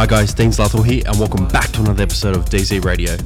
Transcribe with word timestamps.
Hi 0.00 0.06
guys, 0.06 0.32
Dean 0.32 0.48
Zlato 0.48 0.82
here 0.82 1.02
and 1.04 1.18
welcome 1.18 1.46
back 1.48 1.68
to 1.72 1.82
another 1.82 2.04
episode 2.04 2.34
of 2.34 2.46
DZ 2.46 2.82
Radio. 2.86 3.18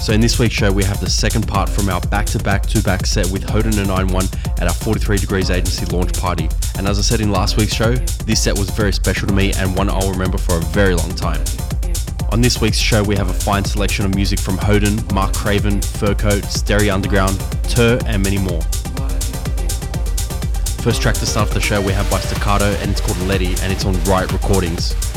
So 0.00 0.12
in 0.12 0.20
this 0.20 0.38
week's 0.38 0.54
show 0.54 0.70
we 0.70 0.84
have 0.84 1.00
the 1.00 1.10
second 1.10 1.48
part 1.48 1.68
from 1.68 1.88
our 1.88 2.00
back-to-back 2.02 2.68
two-back 2.68 3.04
set 3.04 3.28
with 3.32 3.42
Hoten 3.42 3.76
and 3.76 3.88
Nine 3.88 4.06
One 4.06 4.26
at 4.60 4.68
our 4.68 4.72
43 4.72 5.16
Degrees 5.16 5.50
Agency 5.50 5.86
launch 5.86 6.16
party. 6.20 6.48
And 6.78 6.86
as 6.86 7.00
I 7.00 7.02
said 7.02 7.20
in 7.20 7.32
last 7.32 7.56
week's 7.56 7.74
show, 7.74 7.96
this 7.96 8.44
set 8.44 8.56
was 8.56 8.70
very 8.70 8.92
special 8.92 9.26
to 9.26 9.34
me 9.34 9.52
and 9.54 9.76
one 9.76 9.90
I'll 9.90 10.08
remember 10.08 10.38
for 10.38 10.56
a 10.56 10.60
very 10.66 10.94
long 10.94 11.12
time. 11.16 11.42
On 12.30 12.40
this 12.40 12.60
week's 12.60 12.78
show 12.78 13.02
we 13.02 13.16
have 13.16 13.28
a 13.28 13.34
fine 13.34 13.64
selection 13.64 14.04
of 14.04 14.14
music 14.14 14.38
from 14.38 14.56
Hoten, 14.56 15.12
Mark 15.12 15.34
Craven, 15.34 15.82
Fur 15.82 16.14
Coat, 16.14 16.44
Stereo 16.44 16.94
Underground, 16.94 17.40
Terr 17.64 17.98
and 18.06 18.22
many 18.22 18.38
more. 18.38 18.62
First 20.84 21.02
track 21.02 21.16
to 21.16 21.26
start 21.26 21.48
off 21.48 21.54
the 21.54 21.60
show 21.60 21.80
we 21.80 21.92
have 21.92 22.08
by 22.08 22.20
Staccato 22.20 22.66
and 22.66 22.92
it's 22.92 23.00
called 23.00 23.18
Letty 23.26 23.56
and 23.62 23.72
it's 23.72 23.84
on 23.84 24.00
Riot 24.04 24.30
Recordings. 24.30 25.09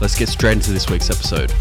Let's 0.00 0.16
get 0.16 0.28
straight 0.28 0.52
into 0.52 0.72
this 0.72 0.88
week's 0.88 1.10
episode. 1.10 1.52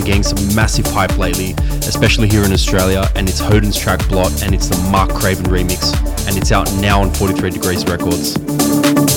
Getting 0.00 0.22
some 0.22 0.56
massive 0.56 0.86
hype 0.86 1.18
lately, 1.18 1.52
especially 1.86 2.28
here 2.28 2.42
in 2.42 2.52
Australia, 2.52 3.08
and 3.14 3.28
it's 3.28 3.38
Hoten's 3.38 3.78
track 3.78 4.08
Blot, 4.08 4.42
and 4.42 4.52
it's 4.52 4.66
the 4.66 4.76
Mark 4.90 5.10
Craven 5.10 5.44
remix, 5.44 5.94
and 6.26 6.36
it's 6.36 6.50
out 6.50 6.72
now 6.80 7.00
on 7.00 7.12
43 7.14 7.50
Degrees 7.50 7.84
Records. 7.84 9.09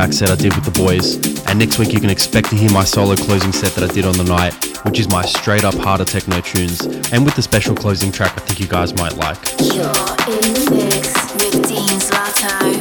Back 0.00 0.14
set 0.14 0.30
I 0.30 0.34
did 0.34 0.54
with 0.54 0.64
the 0.64 0.70
boys. 0.70 1.16
And 1.46 1.58
next 1.58 1.78
week 1.78 1.92
you 1.92 2.00
can 2.00 2.08
expect 2.08 2.48
to 2.48 2.56
hear 2.56 2.70
my 2.70 2.84
solo 2.84 3.16
closing 3.16 3.52
set 3.52 3.72
that 3.74 3.84
I 3.84 3.92
did 3.92 4.06
on 4.06 4.16
the 4.16 4.24
night, 4.24 4.54
which 4.86 4.98
is 4.98 5.10
my 5.10 5.22
straight 5.26 5.62
up 5.62 5.74
harder 5.74 6.06
techno 6.06 6.40
tunes, 6.40 6.86
and 7.12 7.22
with 7.22 7.36
the 7.36 7.42
special 7.42 7.76
closing 7.76 8.10
track 8.10 8.32
I 8.34 8.40
think 8.40 8.60
you 8.60 8.66
guys 8.66 8.94
might 8.94 9.14
like. 9.18 9.36
You're 9.60 9.92
in 10.32 10.54
the 10.56 10.70
mix 10.72 11.12
with 11.34 11.68
Dean 11.68 12.00
Zlato 12.00 12.79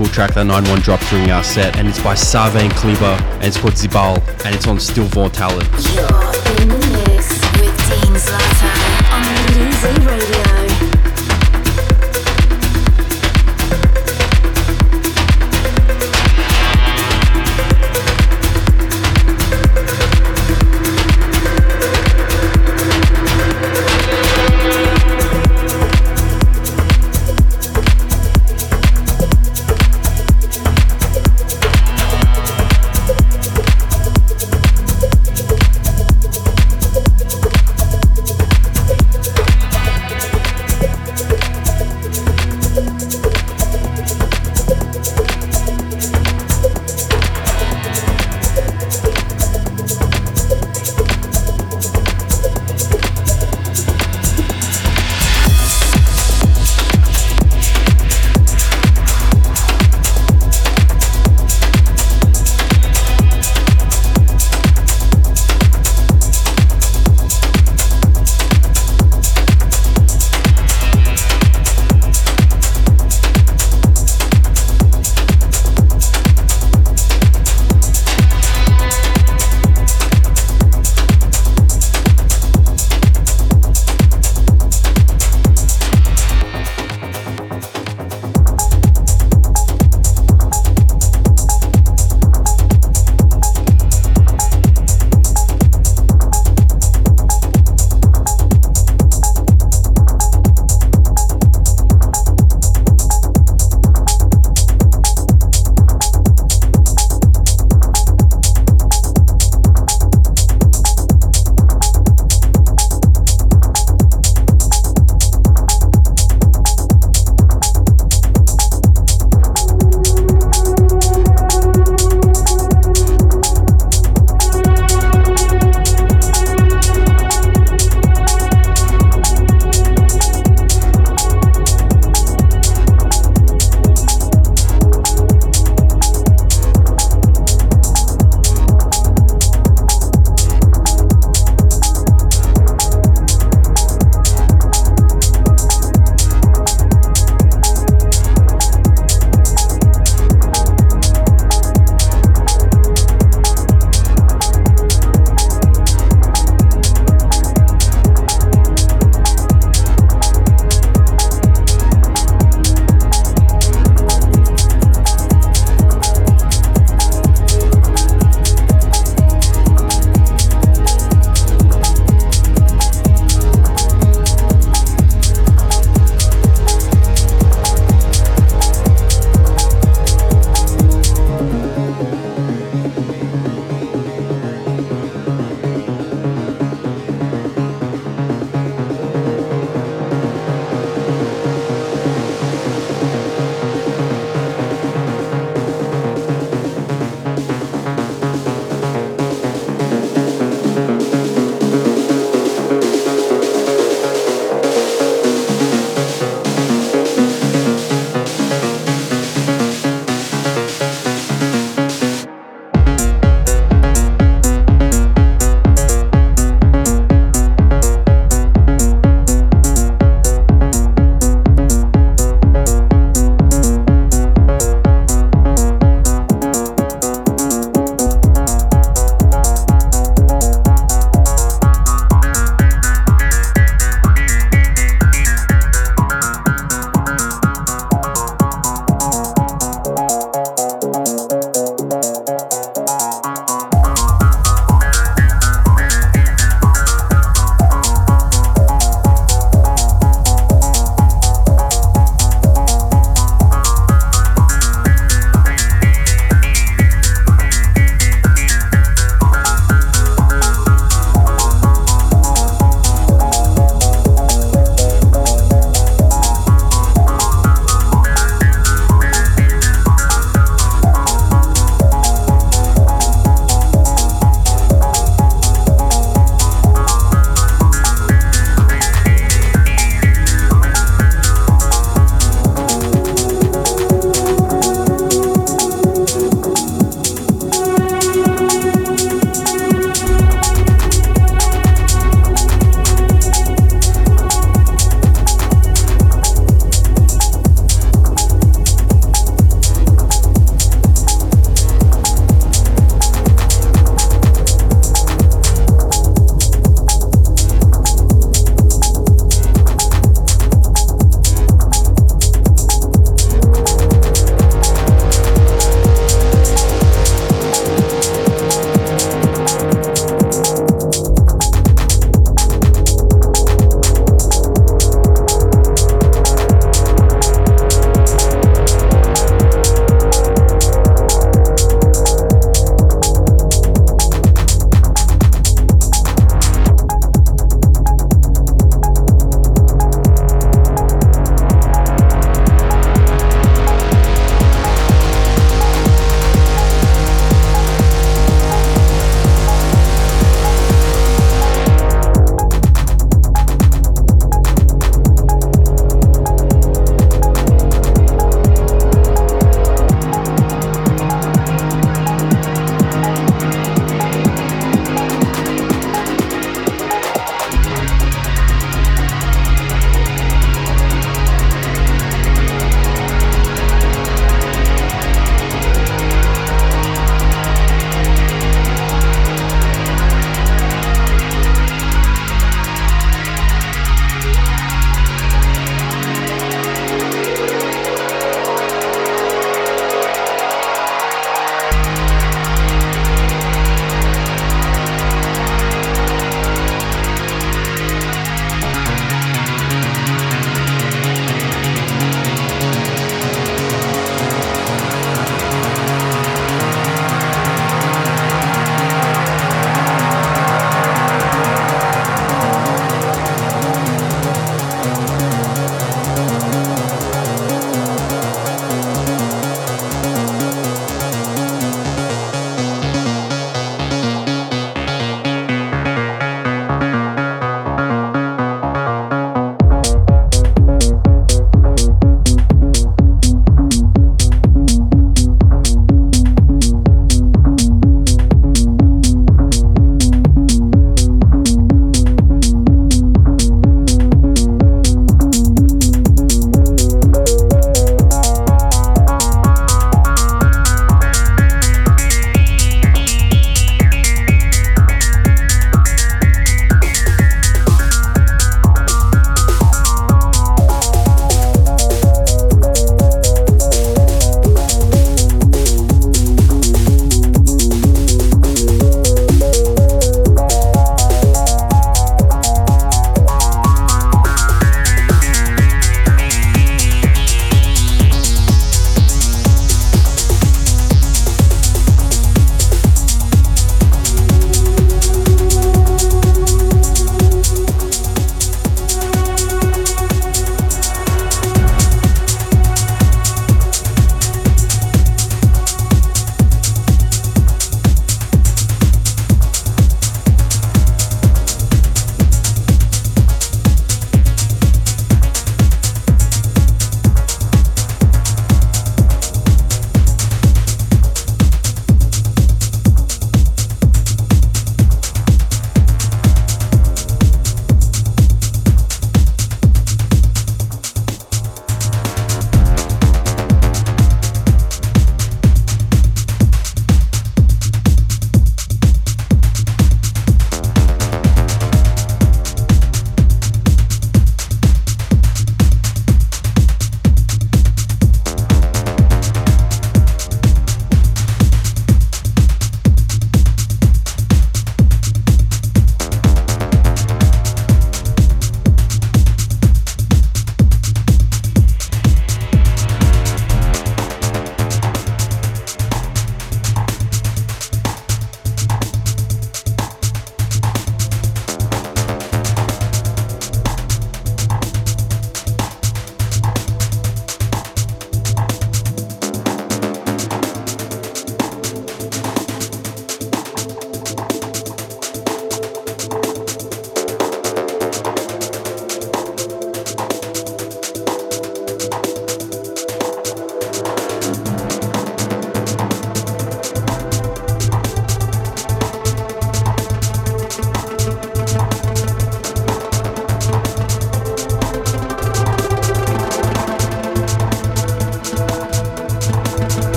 cool 0.00 0.08
track 0.14 0.32
that 0.32 0.46
Nine 0.46 0.64
One 0.64 0.80
dropped 0.80 1.06
during 1.10 1.30
our 1.30 1.44
set, 1.44 1.76
and 1.76 1.86
it's 1.86 2.02
by 2.02 2.14
Sarvain 2.14 2.70
Kleber, 2.70 3.22
and 3.34 3.44
it's 3.44 3.58
called 3.58 3.74
Zibal, 3.74 4.16
and 4.46 4.54
it's 4.54 4.66
on 4.66 4.80
Stil 4.80 5.04
Vor 5.04 5.28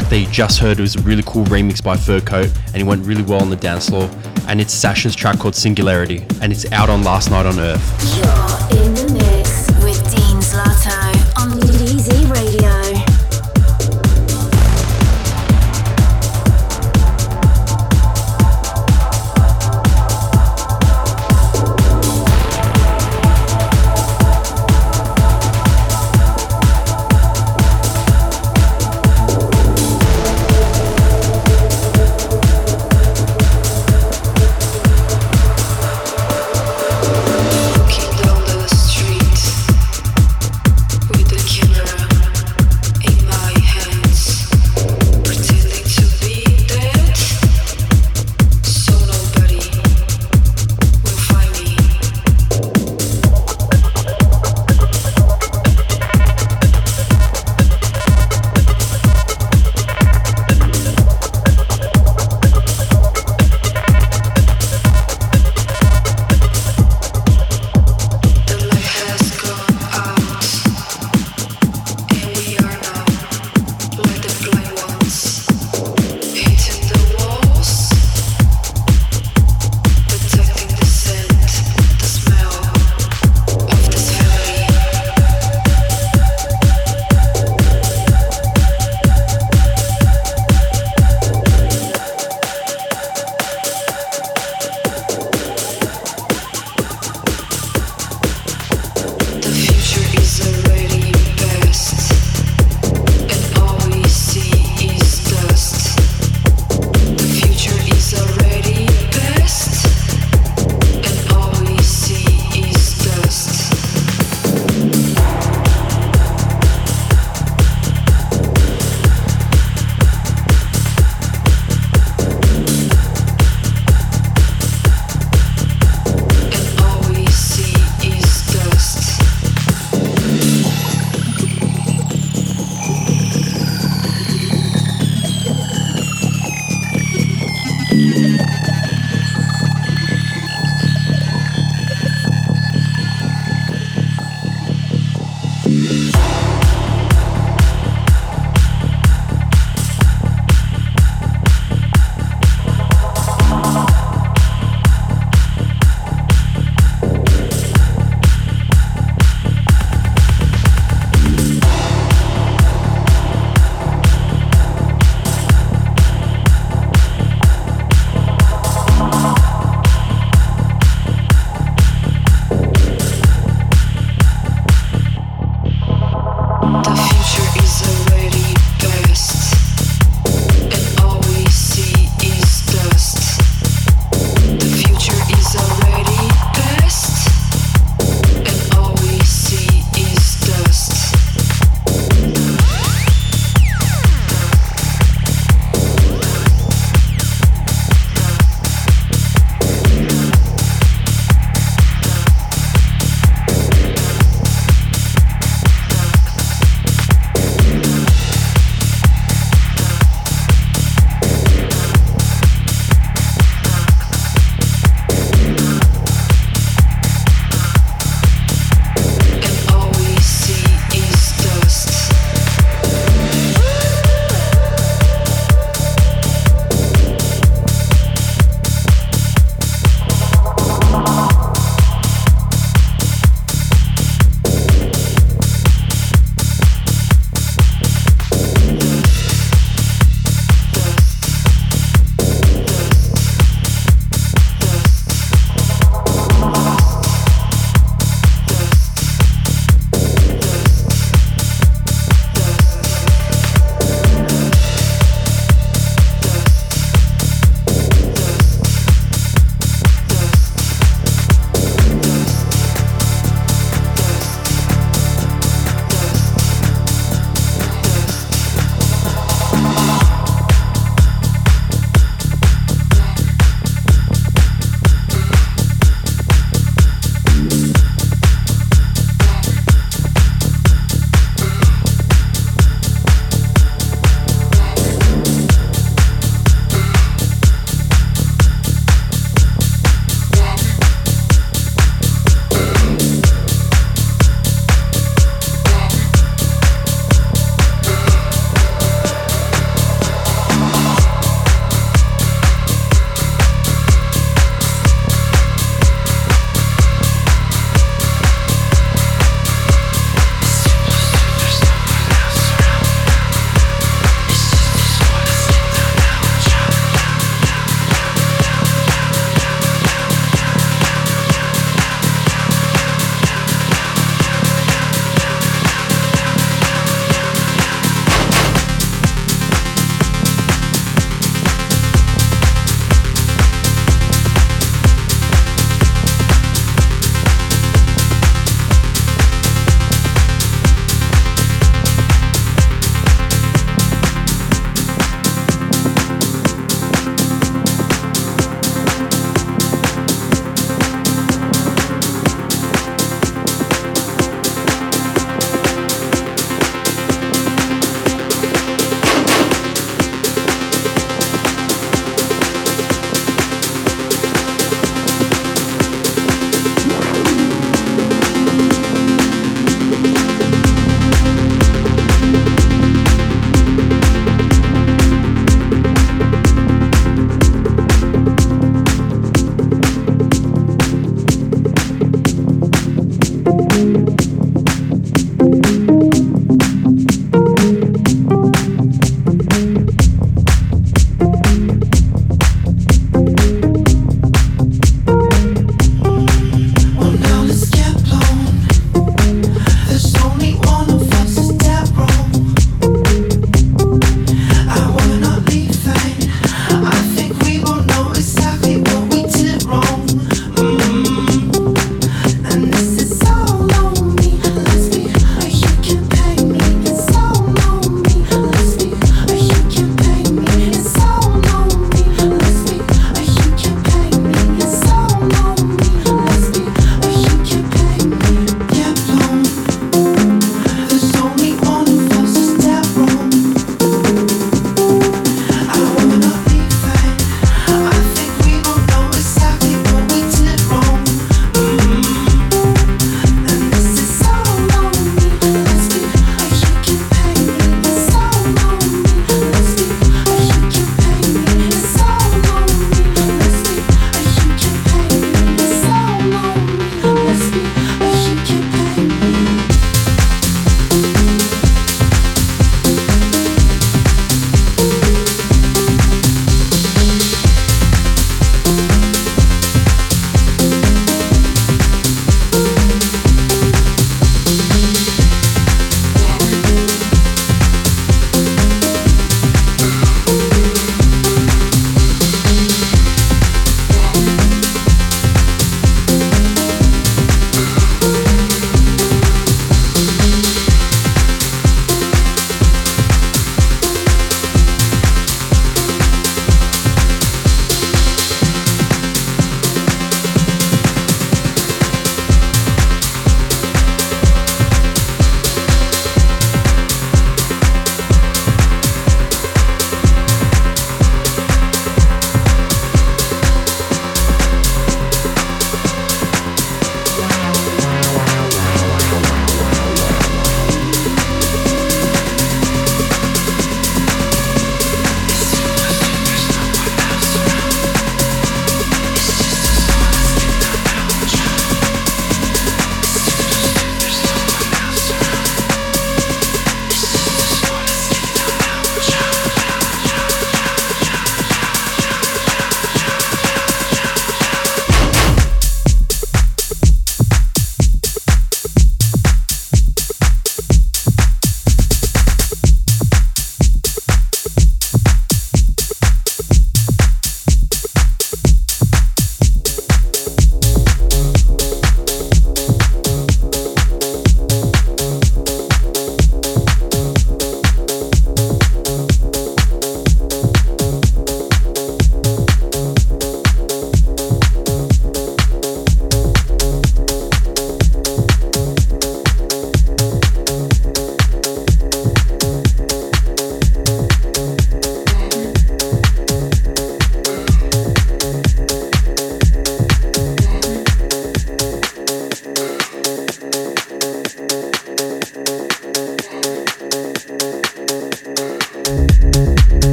track 0.00 0.10
that 0.10 0.18
you 0.18 0.26
just 0.26 0.58
heard 0.58 0.80
was 0.80 0.96
a 0.96 1.00
really 1.02 1.22
cool 1.24 1.44
remix 1.44 1.80
by 1.80 1.96
Fur 1.96 2.20
Coat 2.20 2.50
and 2.72 2.78
it 2.78 2.82
went 2.82 3.06
really 3.06 3.22
well 3.22 3.40
on 3.40 3.48
the 3.48 3.54
dance 3.54 3.90
floor. 3.90 4.10
And 4.48 4.60
it's 4.60 4.74
Sasha's 4.74 5.14
track 5.14 5.38
called 5.38 5.54
Singularity 5.54 6.26
and 6.42 6.50
it's 6.50 6.68
out 6.72 6.90
on 6.90 7.04
Last 7.04 7.30
Night 7.30 7.46
on 7.46 7.60
Earth. 7.60 8.63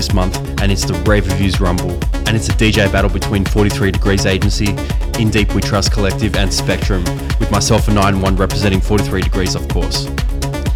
This 0.00 0.14
month, 0.14 0.38
and 0.62 0.72
it's 0.72 0.86
the 0.86 0.94
Rave 1.06 1.26
Reviews 1.26 1.60
Rumble. 1.60 1.90
And 2.26 2.30
it's 2.30 2.48
a 2.48 2.52
DJ 2.52 2.90
battle 2.90 3.10
between 3.10 3.44
43 3.44 3.90
Degrees 3.90 4.24
Agency, 4.24 4.74
In 5.18 5.28
Deep 5.28 5.52
We 5.52 5.60
Trust 5.60 5.92
Collective, 5.92 6.36
and 6.36 6.50
Spectrum, 6.50 7.04
with 7.38 7.50
myself 7.50 7.86
and 7.86 7.96
Nine 7.96 8.22
One 8.22 8.34
representing 8.34 8.80
43 8.80 9.20
Degrees, 9.20 9.54
of 9.54 9.68
course. 9.68 10.06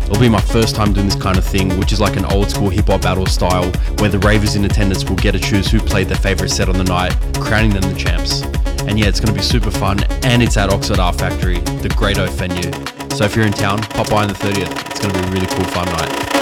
It'll 0.03 0.21
be 0.21 0.29
my 0.29 0.43
first 0.43 0.77
time 0.77 0.93
doing 0.93 1.07
this 1.07 1.17
kind 1.17 1.39
of 1.39 1.45
thing, 1.47 1.75
which 1.79 1.91
is 1.91 2.03
like 2.03 2.19
an 2.19 2.27
old 2.27 2.51
school 2.51 2.69
hip 2.69 2.89
hop 2.89 3.01
battle 3.01 3.25
style, 3.25 3.65
where 3.99 4.11
the 4.11 4.19
ravers 4.19 4.57
in 4.57 4.67
attendance 4.67 5.09
will 5.09 5.17
get 5.17 5.33
to 5.33 5.39
choose 5.39 5.71
who 5.71 5.81
played 5.81 6.09
their 6.09 6.19
favourite 6.19 6.51
set 6.51 6.69
on 6.69 6.77
the 6.77 6.85
night, 6.85 7.17
crowning 7.41 7.71
them 7.71 7.91
the 7.91 7.99
champs. 7.99 8.43
And 8.83 8.99
yeah, 8.99 9.07
it's 9.07 9.21
going 9.21 9.33
to 9.35 9.41
be 9.41 9.43
super 9.43 9.71
fun, 9.71 10.05
and 10.25 10.43
it's 10.43 10.59
at 10.59 10.71
Oxford 10.71 10.99
Art 10.99 11.17
Factory, 11.17 11.61
the 11.81 11.89
Great 11.97 12.19
O 12.19 12.27
venue. 12.27 12.71
So 13.17 13.25
if 13.25 13.35
you're 13.35 13.47
in 13.47 13.55
town, 13.55 13.81
pop 13.85 14.11
by 14.11 14.25
on 14.25 14.29
the 14.29 14.35
30th. 14.35 14.91
It's 14.91 15.01
going 15.01 15.15
to 15.15 15.23
be 15.23 15.29
a 15.29 15.31
really 15.31 15.47
cool, 15.47 15.65
fun 15.73 15.87
night. 15.87 16.34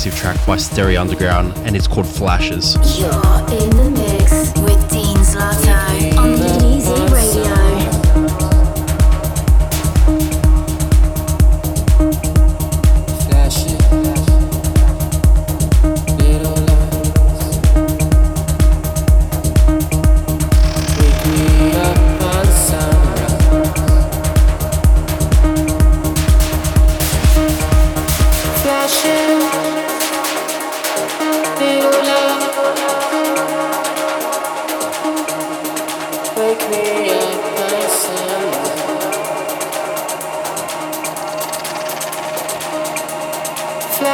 Progressive 0.00 0.18
track 0.18 0.46
by 0.46 0.56
Stereo 0.56 1.00
Underground, 1.00 1.52
and 1.66 1.76
it's 1.76 1.86
called 1.86 2.06
Flashes. 2.06 2.76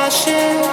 achei. 0.06 0.65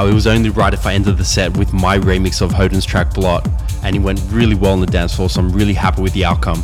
Now, 0.00 0.06
it 0.06 0.14
was 0.14 0.26
only 0.26 0.48
right 0.48 0.72
if 0.72 0.86
I 0.86 0.94
ended 0.94 1.18
the 1.18 1.26
set 1.26 1.54
with 1.58 1.74
my 1.74 1.98
remix 1.98 2.40
of 2.40 2.52
Hoten's 2.52 2.86
track 2.86 3.12
Blot, 3.12 3.46
and 3.82 3.94
it 3.94 3.98
went 3.98 4.18
really 4.30 4.54
well 4.54 4.72
on 4.72 4.80
the 4.80 4.86
dance 4.86 5.14
floor, 5.14 5.28
so 5.28 5.42
I'm 5.42 5.52
really 5.52 5.74
happy 5.74 6.00
with 6.00 6.14
the 6.14 6.24
outcome. 6.24 6.62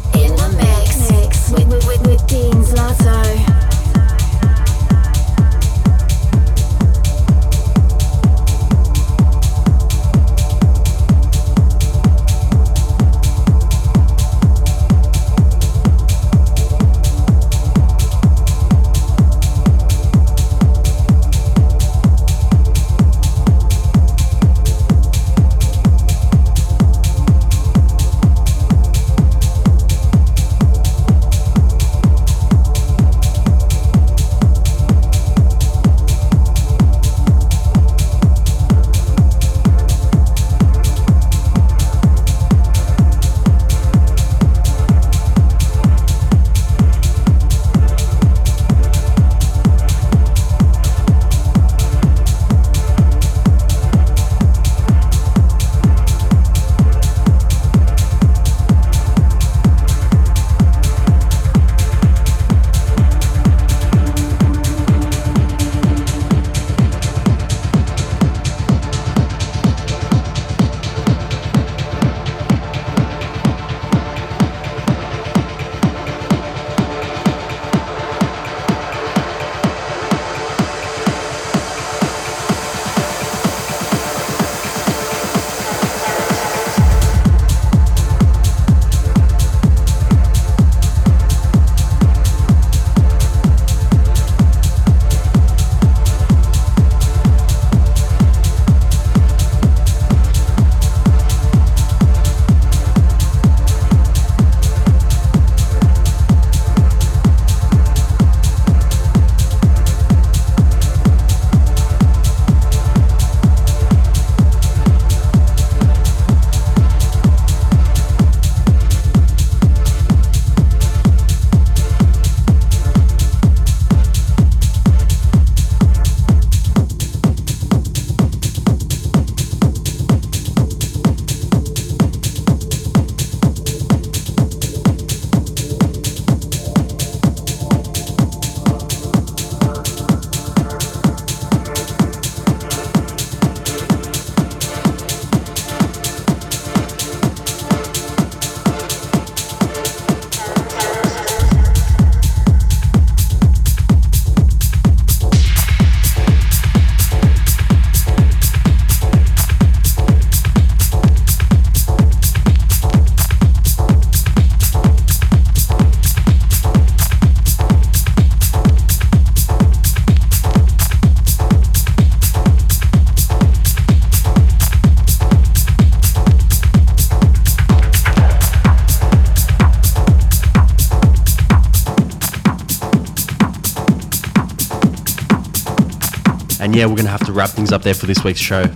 Yeah, 186.76 186.84
we're 186.84 186.94
going 186.96 187.06
to 187.06 187.10
have 187.10 187.24
to 187.24 187.32
wrap 187.32 187.48
things 187.48 187.72
up 187.72 187.82
there 187.82 187.94
for 187.94 188.04
this 188.04 188.22
week's 188.22 188.40
show. 188.40 188.66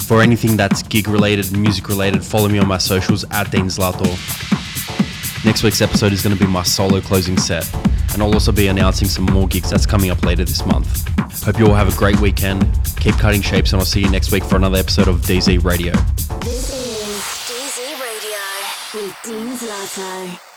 For 0.00 0.20
anything 0.20 0.58
that's 0.58 0.82
gig 0.82 1.08
related, 1.08 1.56
music 1.56 1.88
related, 1.88 2.22
follow 2.22 2.48
me 2.48 2.58
on 2.58 2.68
my 2.68 2.76
socials 2.76 3.24
at 3.30 3.50
Dean 3.50 3.64
Zlato. 3.64 4.04
Next 5.42 5.62
week's 5.62 5.80
episode 5.80 6.12
is 6.12 6.22
going 6.22 6.36
to 6.36 6.44
be 6.44 6.50
my 6.50 6.62
solo 6.62 7.00
closing 7.00 7.38
set, 7.38 7.72
and 8.12 8.22
I'll 8.22 8.34
also 8.34 8.52
be 8.52 8.66
announcing 8.66 9.08
some 9.08 9.24
more 9.24 9.48
gigs 9.48 9.70
that's 9.70 9.86
coming 9.86 10.10
up 10.10 10.22
later 10.22 10.44
this 10.44 10.66
month. 10.66 11.08
Hope 11.42 11.58
you 11.58 11.66
all 11.66 11.74
have 11.74 11.90
a 11.90 11.96
great 11.96 12.20
weekend. 12.20 12.68
Keep 12.98 13.14
cutting 13.14 13.40
shapes, 13.40 13.72
and 13.72 13.80
I'll 13.80 13.86
see 13.86 14.02
you 14.02 14.10
next 14.10 14.32
week 14.32 14.44
for 14.44 14.56
another 14.56 14.76
episode 14.76 15.08
of 15.08 15.22
DZ 15.22 15.64
Radio. 15.64 15.94
This 16.40 16.68
is 16.68 17.16
DZ 17.48 18.00
Radio 18.02 19.02
with 19.02 19.16
Dean 19.24 19.56
Zlato. 19.56 20.49